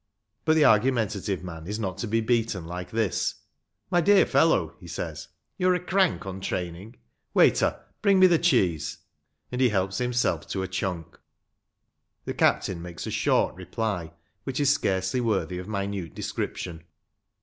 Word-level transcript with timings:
But 0.45 0.55
the 0.55 0.65
argumentative 0.65 1.43
man 1.43 1.67
is 1.67 1.77
not 1.77 1.99
to 1.99 2.07
be 2.07 2.21
beaten 2.21 2.65
like 2.65 2.89
this," 2.89 3.35
My 3.91 4.01
dear 4.01 4.25
fellow," 4.25 4.75
he 4.79 4.87
says," 4.87 5.27
you 5.59 5.69
are 5.69 5.75
a 5.75 5.79
crank 5.79 6.25
on 6.25 6.41
training. 6.41 6.95
Waiter, 7.35 7.79
bring 8.01 8.17
me 8.19 8.25
the 8.25 8.39
cheese," 8.39 8.97
and 9.51 9.61
he 9.61 9.69
helps 9.69 9.99
himself 9.99 10.47
to 10.47 10.63
a 10.63 10.67
chunk. 10.67 11.19
The 12.25 12.33
captain 12.33 12.81
makes 12.81 13.05
a 13.05 13.11
short 13.11 13.53
reply, 13.53 14.11
which 14.43 14.59
is 14.59 14.73
scarcely 14.73 15.21
worthy 15.21 15.59
of 15.59 15.67
minute 15.67 16.15
description. 16.15 16.83